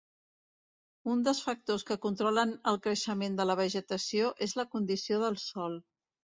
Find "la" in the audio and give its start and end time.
3.49-3.59, 4.63-4.69